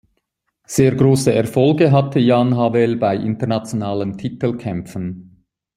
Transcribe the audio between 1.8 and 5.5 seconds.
hatte Jan Havel bei internationalen Titelkämpfen.